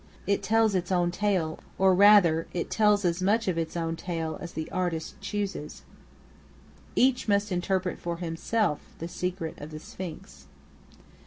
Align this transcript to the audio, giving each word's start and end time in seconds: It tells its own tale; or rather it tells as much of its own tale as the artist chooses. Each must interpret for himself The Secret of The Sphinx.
It 0.25 0.41
tells 0.41 0.73
its 0.73 0.91
own 0.91 1.11
tale; 1.11 1.59
or 1.77 1.93
rather 1.93 2.47
it 2.55 2.71
tells 2.71 3.05
as 3.05 3.21
much 3.21 3.47
of 3.47 3.55
its 3.55 3.77
own 3.77 3.95
tale 3.95 4.35
as 4.41 4.53
the 4.53 4.67
artist 4.71 5.21
chooses. 5.21 5.83
Each 6.95 7.27
must 7.27 7.51
interpret 7.51 7.99
for 7.99 8.17
himself 8.17 8.79
The 8.97 9.07
Secret 9.07 9.61
of 9.61 9.69
The 9.69 9.77
Sphinx. 9.77 10.47